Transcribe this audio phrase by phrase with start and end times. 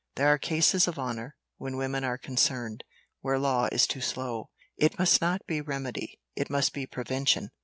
[0.15, 2.83] There are cases of honour, when women are concerned,
[3.19, 7.51] where law is too slow: it must not be remedy, it must be prevention.